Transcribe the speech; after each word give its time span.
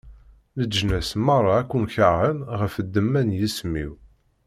Leǧnas 0.59 1.09
meṛṛa 1.25 1.53
ad 1.59 1.65
ken-keṛhen 1.71 2.37
ɣef 2.59 2.73
ddemma 2.85 3.21
n 3.27 3.29
yisem-iw. 3.37 3.93